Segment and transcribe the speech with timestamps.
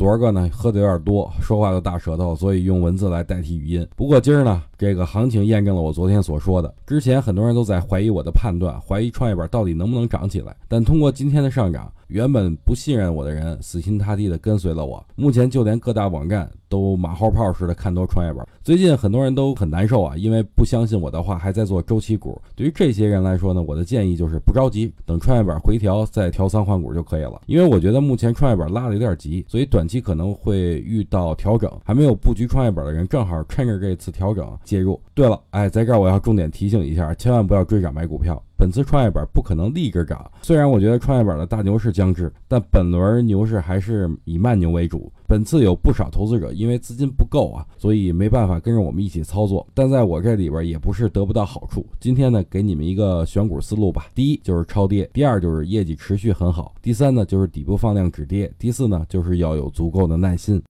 [0.00, 3.86] 昨儿个呢喝的有点多，说话都大舌头，所以用文字来代替语音。
[3.94, 6.74] 不过今儿呢，这个行情验证了我昨天所说的。
[6.86, 10.56] 之前很多人都在怀疑我的判断，怀疑创业板到底能不能涨起来。
[10.68, 15.04] 但通过今天的上涨，原本不信任我的人死心塌地的跟随了我。
[15.14, 18.46] 目前就连各大网站都马后炮似的看多创业板。
[18.62, 22.40] 最近很多人都很难受啊，因为不相信我的话，还在做周期股。
[22.56, 27.40] 对于这些人来说呢，我的建议就是不着急，等创业板回调再调仓换股就可以了。
[27.46, 31.70] 因为我觉得目前创业板拉的有点急，所以短期可能会遇到调整。
[31.84, 35.00] 还没有布局创业板的人，正好趁着这次调整介入。
[35.14, 38.42] 对了，哎，在这儿我要重点提醒一下，千万不要追涨买股票。
[38.60, 45.10] 本次创业板不可能立刻涨，虽然我觉得创业板的大牛市将至，但本轮牛市还是以慢牛为主。
[45.26, 49.66] 本次有不少投资者因为资金不够啊，所以没办法跟着我们一起操作。
[49.72, 51.86] 但在我这里边也不是得不到好处。
[52.00, 54.08] 今天呢，给你们一个选股思路吧。
[54.14, 60.58] 第一就是超跌，第二就是业绩持续很好，第三呢就是底部放量止跌，第四呢就是要有足够的耐心。